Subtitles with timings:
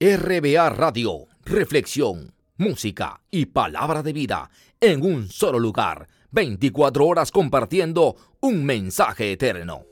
[0.00, 4.48] RBA Radio, reflexión, música y palabra de vida
[4.80, 9.86] en un solo lugar, 24 horas compartiendo un mensaje eterno.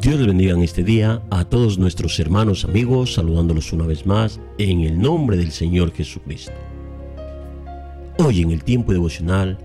[0.00, 4.40] Dios les bendiga en este día a todos nuestros hermanos amigos, saludándolos una vez más
[4.56, 6.54] en el nombre del Señor Jesucristo.
[8.24, 9.58] Hoy en el tiempo devocional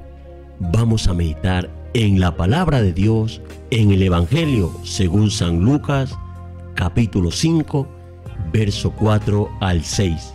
[0.60, 6.14] vamos a meditar en la palabra de Dios en el Evangelio según San Lucas
[6.74, 7.95] capítulo 5
[8.58, 10.34] verso 4 al 6.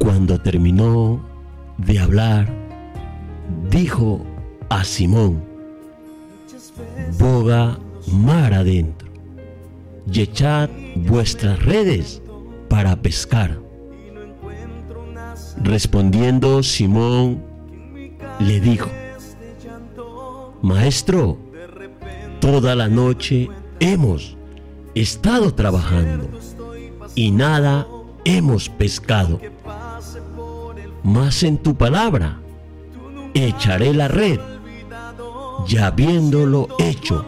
[0.00, 1.24] Cuando terminó
[1.78, 2.52] de hablar,
[3.70, 4.26] dijo
[4.70, 5.44] a Simón,
[7.16, 9.08] boga mar adentro
[10.12, 12.20] y echad vuestras redes
[12.68, 13.60] para pescar.
[15.62, 17.40] Respondiendo Simón,
[18.40, 18.90] le dijo,
[20.60, 21.38] Maestro,
[22.40, 23.48] toda la noche
[23.78, 24.36] hemos
[24.94, 26.28] estado trabajando
[27.14, 27.86] y nada
[28.24, 29.40] hemos pescado.
[31.02, 32.40] Mas en tu palabra
[33.34, 34.38] echaré la red.
[35.66, 37.24] Ya habiéndolo hecho,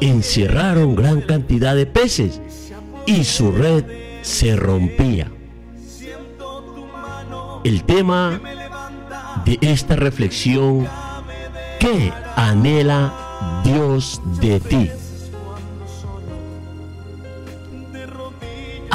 [0.00, 2.40] encerraron gran cantidad de peces
[3.06, 3.84] y su red
[4.22, 5.30] se rompía.
[7.64, 8.40] El tema
[9.44, 10.86] de esta reflexión,
[11.78, 14.90] ¿qué anhela Dios de ti?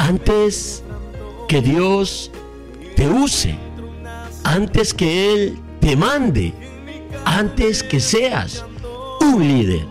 [0.02, 0.82] Antes
[1.48, 2.32] que Dios
[2.96, 3.56] te use,
[4.42, 6.52] antes que Él te mande,
[7.24, 8.64] antes que seas
[9.20, 9.86] un líder,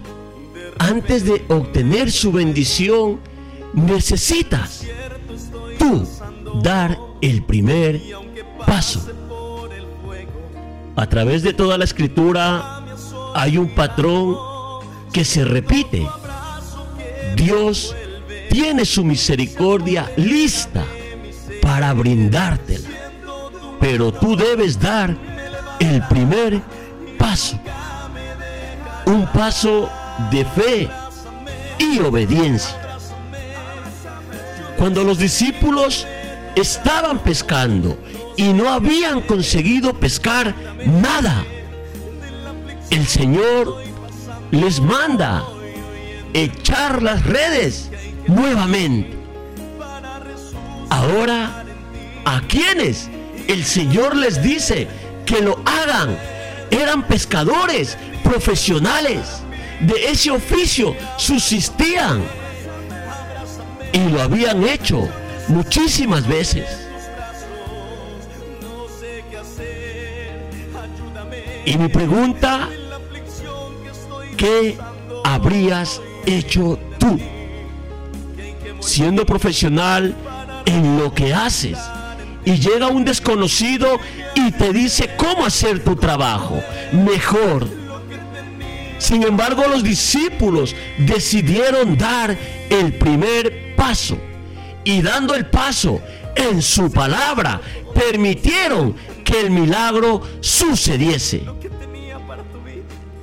[0.79, 3.21] antes de obtener su bendición,
[3.73, 4.83] necesitas
[5.79, 6.05] tú
[6.61, 8.01] dar el primer
[8.67, 8.99] paso.
[10.97, 12.83] A través de toda la escritura
[13.33, 14.35] hay un patrón
[15.13, 16.05] que se repite.
[17.37, 17.95] Dios
[18.51, 20.83] tiene su misericordia lista
[21.61, 22.89] para brindártela.
[23.79, 25.15] Pero tú debes dar
[25.79, 26.61] el primer
[27.17, 27.57] paso.
[29.05, 29.89] Un paso
[30.29, 30.89] de fe
[31.79, 32.77] y obediencia.
[34.77, 36.05] Cuando los discípulos
[36.55, 37.97] estaban pescando
[38.35, 40.53] y no habían conseguido pescar
[40.85, 41.45] nada,
[42.89, 43.81] el Señor
[44.51, 45.45] les manda
[46.33, 47.90] echar las redes
[48.27, 49.17] nuevamente.
[50.89, 51.63] Ahora,
[52.25, 53.09] ¿a quienes
[53.47, 54.87] el Señor les dice
[55.25, 56.17] que lo hagan?
[56.69, 59.41] Eran pescadores profesionales.
[59.81, 62.21] De ese oficio subsistían.
[63.93, 65.09] Y lo habían hecho
[65.47, 66.65] muchísimas veces.
[71.65, 72.69] Y mi pregunta,
[74.37, 74.77] ¿qué
[75.23, 77.19] habrías hecho tú?
[78.81, 80.15] Siendo profesional
[80.65, 81.77] en lo que haces.
[82.43, 83.99] Y llega un desconocido
[84.35, 86.61] y te dice cómo hacer tu trabajo
[86.91, 87.67] mejor.
[88.97, 92.37] Sin embargo, los discípulos decidieron dar
[92.69, 94.17] el primer paso.
[94.83, 96.01] Y dando el paso
[96.35, 97.61] en su palabra,
[97.93, 101.43] permitieron que el milagro sucediese.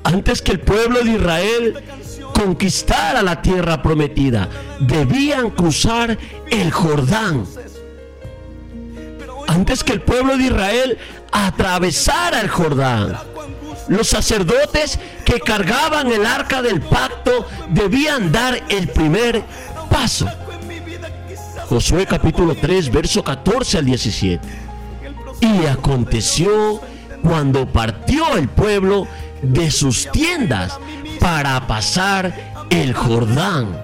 [0.04, 1.74] Antes que el pueblo de Israel
[2.38, 6.16] conquistar a la tierra prometida, debían cruzar
[6.48, 7.44] el Jordán.
[9.48, 10.98] Antes que el pueblo de Israel
[11.32, 13.16] atravesara el Jordán,
[13.88, 19.42] los sacerdotes que cargaban el arca del pacto debían dar el primer
[19.90, 20.28] paso.
[21.68, 24.48] Josué capítulo 3, verso 14 al 17.
[25.40, 26.80] Y aconteció
[27.20, 29.08] cuando partió el pueblo
[29.42, 30.78] de sus tiendas
[31.28, 32.32] para pasar
[32.70, 33.78] el Jordán.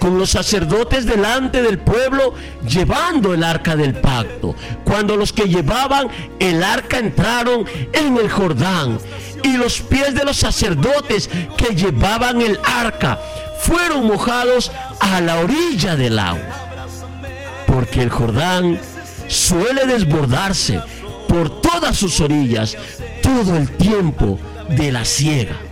[0.00, 2.34] Con los sacerdotes delante del pueblo
[2.66, 4.56] llevando el arca del pacto.
[4.84, 6.08] Cuando los que llevaban
[6.40, 8.98] el arca entraron en el Jordán
[9.44, 13.20] y los pies de los sacerdotes que llevaban el arca
[13.60, 16.82] fueron mojados a la orilla del agua.
[17.68, 18.80] Porque el Jordán
[19.28, 20.80] suele desbordarse
[21.28, 22.76] por todas sus orillas
[23.22, 24.36] todo el tiempo
[24.68, 25.69] de la ciega.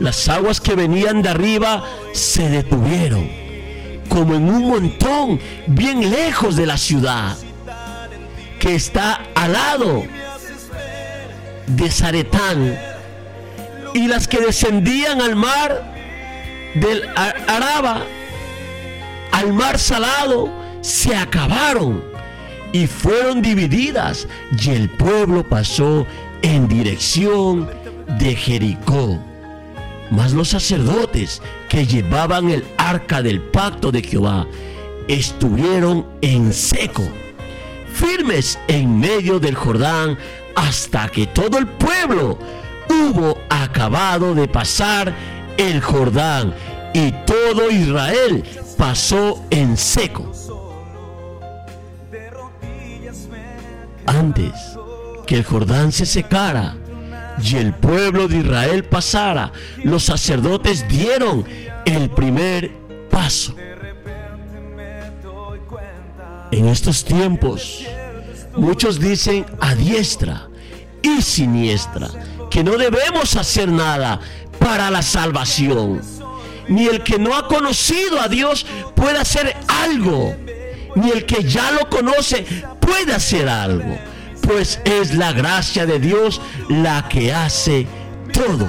[0.00, 3.30] Las aguas que venían de arriba se detuvieron,
[4.08, 7.36] como en un montón bien lejos de la ciudad,
[8.58, 10.02] que está al lado
[11.66, 12.78] de Zaretán.
[13.92, 15.92] Y las que descendían al mar
[16.74, 17.02] del
[17.46, 18.02] Araba,
[19.32, 20.48] al mar salado,
[20.80, 22.02] se acabaron
[22.72, 24.26] y fueron divididas
[24.58, 26.06] y el pueblo pasó
[26.40, 27.68] en dirección
[28.18, 29.29] de Jericó.
[30.10, 34.46] Mas los sacerdotes que llevaban el arca del pacto de Jehová
[35.08, 37.02] estuvieron en seco,
[37.92, 40.18] firmes en medio del Jordán,
[40.56, 42.38] hasta que todo el pueblo
[42.88, 45.14] hubo acabado de pasar
[45.56, 46.54] el Jordán
[46.92, 48.42] y todo Israel
[48.76, 50.30] pasó en seco.
[54.06, 54.52] Antes
[55.26, 56.76] que el Jordán se secara
[57.42, 61.44] y el pueblo de Israel pasara, los sacerdotes dieron
[61.84, 62.70] el primer
[63.10, 63.54] paso.
[66.50, 67.84] En estos tiempos,
[68.56, 70.48] muchos dicen a diestra
[71.02, 72.08] y siniestra
[72.50, 74.20] que no debemos hacer nada
[74.58, 76.00] para la salvación.
[76.68, 80.34] Ni el que no ha conocido a Dios puede hacer algo.
[80.96, 82.44] Ni el que ya lo conoce
[82.80, 83.96] puede hacer algo.
[84.42, 87.86] Pues es la gracia de Dios la que hace
[88.32, 88.66] todo.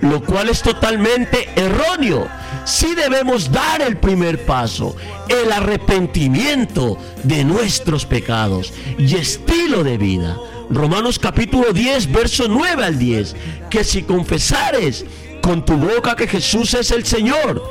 [0.00, 2.28] Lo cual es totalmente erróneo.
[2.64, 4.94] Si debemos dar el primer paso,
[5.28, 10.36] el arrepentimiento de nuestros pecados y estilo de vida.
[10.70, 13.34] Romanos capítulo 10, verso 9 al 10,
[13.70, 15.04] que si confesares
[15.40, 17.62] con tu boca que Jesús es el Señor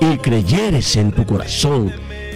[0.00, 1.92] y creyeres en tu corazón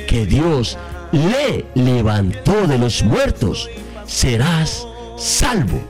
[0.06, 0.78] que Dios
[1.14, 3.70] le levantó de los muertos,
[4.06, 5.80] serás salvo.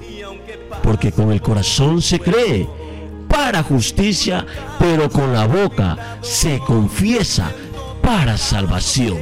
[0.82, 2.68] Porque con el corazón se cree
[3.28, 4.46] para justicia,
[4.78, 7.50] pero con la boca se confiesa
[8.02, 9.18] para salvación.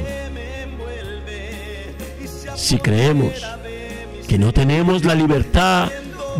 [2.55, 3.33] Si creemos
[4.27, 5.89] que no tenemos la libertad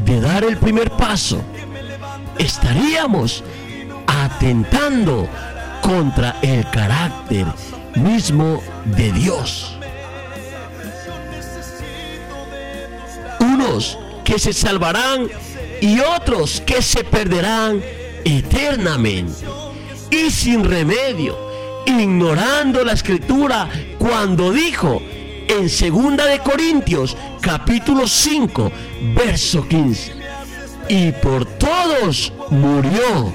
[0.06, 1.42] de dar el primer paso,
[2.38, 3.44] estaríamos
[4.08, 5.28] atentando
[5.82, 7.46] contra el carácter
[7.96, 9.78] mismo de Dios.
[13.40, 15.28] Unos que se salvarán
[15.82, 17.84] y otros que se perderán
[18.24, 19.46] eternamente
[20.10, 21.38] y sin remedio,
[21.86, 25.02] ignorando la escritura cuando dijo,
[25.48, 28.72] en segunda de Corintios capítulo 5
[29.14, 30.14] verso 15
[30.88, 33.34] y por todos murió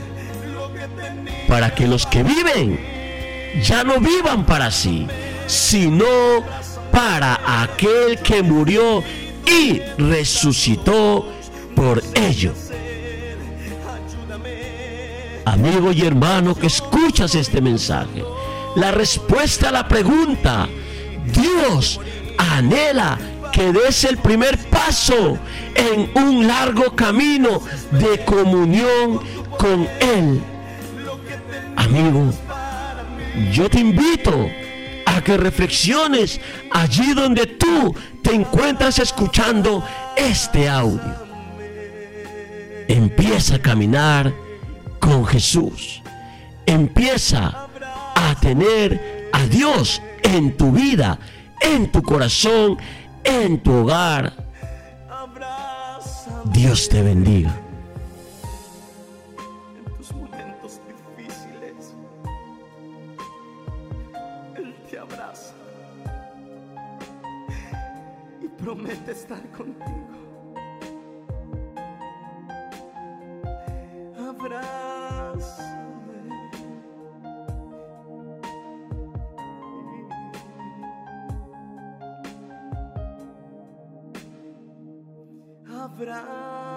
[1.47, 2.98] para que los que viven
[3.63, 5.07] ya no vivan para sí
[5.47, 6.07] sino
[6.93, 9.03] para aquel que murió
[9.47, 11.27] y resucitó
[11.75, 12.53] por ello
[15.45, 18.23] amigo y hermano que escuchas este mensaje
[18.77, 20.69] la respuesta a la pregunta
[21.33, 22.01] Dios
[22.37, 23.19] anhela
[23.53, 25.39] que des el primer paso
[25.75, 27.61] en un largo camino
[27.91, 29.21] de comunión
[29.59, 30.41] con Él.
[31.77, 32.33] Amigo,
[33.53, 34.51] yo te invito
[35.07, 36.41] a que reflexiones
[36.71, 39.85] allí donde tú te encuentras escuchando
[40.17, 41.29] este audio.
[42.89, 44.33] Empieza a caminar
[44.99, 46.03] con Jesús.
[46.67, 47.69] Empieza
[48.15, 51.19] a tener a Dios en tu vida,
[51.61, 52.79] en tu corazón,
[53.25, 54.33] en tu hogar.
[56.45, 57.68] Dios te bendiga.
[74.49, 75.63] abraço.
[75.63, 76.41] Né?
[85.85, 86.68] Abraço.